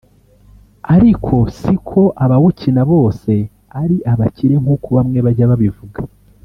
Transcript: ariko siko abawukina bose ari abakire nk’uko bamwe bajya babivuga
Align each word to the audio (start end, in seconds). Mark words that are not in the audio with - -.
ariko 0.95 1.35
siko 1.57 2.01
abawukina 2.23 2.81
bose 2.91 3.31
ari 3.81 3.97
abakire 4.11 4.55
nk’uko 4.63 4.87
bamwe 4.97 5.19
bajya 5.25 5.45
babivuga 5.51 5.99